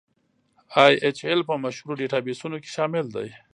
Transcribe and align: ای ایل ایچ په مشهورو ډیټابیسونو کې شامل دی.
ای 0.83 0.93
ایل 1.03 1.17
ایچ 1.25 1.45
په 1.49 1.55
مشهورو 1.63 1.97
ډیټابیسونو 1.99 2.57
کې 2.63 2.69
شامل 2.75 3.05
دی. 3.15 3.27